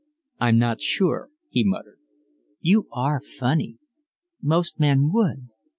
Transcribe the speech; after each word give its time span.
"I'm 0.39 0.57
not 0.57 0.81
sure," 0.81 1.29
he 1.49 1.63
muttered. 1.63 1.99
"You 2.59 2.87
are 2.91 3.19
funny. 3.21 3.77
Most 4.41 4.79
men 4.79 5.11
would." 5.13 5.49